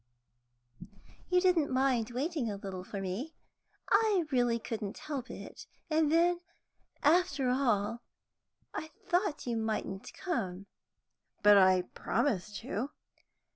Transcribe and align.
"You 1.29 1.39
didn't 1.39 1.69
mind 1.71 2.09
waiting 2.09 2.49
a 2.49 2.55
little 2.55 2.83
for 2.83 2.99
me? 2.99 3.35
I 3.91 4.25
really 4.31 4.57
couldn't 4.57 4.97
help 4.97 5.29
it. 5.29 5.67
And 5.91 6.11
then, 6.11 6.39
after 7.03 7.49
all, 7.51 8.01
I 8.73 8.87
thought 9.05 9.45
you 9.45 9.57
mightn't 9.57 10.11
come." 10.15 10.65
"But 11.43 11.59
I 11.59 11.83
promised 11.83 12.55
to." 12.61 12.89